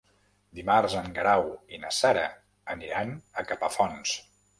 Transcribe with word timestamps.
Dimarts 0.59 0.95
en 1.01 1.09
Guerau 1.17 1.43
i 1.77 1.79
na 1.83 1.91
Sara 1.97 2.23
aniran 2.77 3.13
a 3.43 3.45
Capafonts. 3.53 4.15